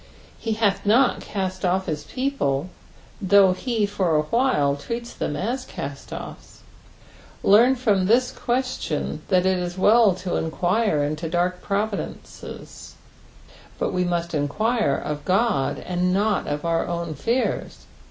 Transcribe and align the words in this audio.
He 0.39 0.53
hath 0.53 0.83
not 0.83 1.21
cast 1.21 1.63
off 1.63 1.85
his 1.85 2.05
people, 2.05 2.69
though 3.21 3.51
he 3.53 3.85
for 3.85 4.15
awhile 4.15 4.75
treats 4.75 5.13
them 5.13 5.35
as 5.35 5.63
caet'Offs. 5.63 6.61
Lesrn 7.43 7.77
from 7.77 8.07
this 8.07 8.31
question 8.31 9.21
that 9.27 9.45
it 9.45 9.59
is 9.59 9.77
well 9.77 10.15
to 10.15 10.37
enquire 10.37 11.03
into 11.03 11.29
dark 11.29 11.61
providences, 11.61 12.95
but 13.77 13.93
we 13.93 14.03
must 14.03 14.33
enquire 14.33 14.97
of 14.97 15.23
Qod, 15.23 15.87
not 16.01 16.47
of 16.47 16.65
our 16.65 16.87
own 16.87 17.13
fears. 17.13 17.85